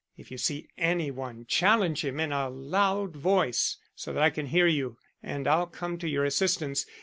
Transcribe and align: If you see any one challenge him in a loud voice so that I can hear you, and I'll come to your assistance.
If 0.17 0.31
you 0.31 0.39
see 0.39 0.67
any 0.79 1.11
one 1.11 1.45
challenge 1.45 2.03
him 2.03 2.19
in 2.19 2.31
a 2.31 2.49
loud 2.49 3.15
voice 3.15 3.77
so 3.93 4.11
that 4.13 4.23
I 4.23 4.31
can 4.31 4.47
hear 4.47 4.65
you, 4.65 4.97
and 5.21 5.47
I'll 5.47 5.67
come 5.67 5.99
to 5.99 6.09
your 6.09 6.25
assistance. 6.25 6.87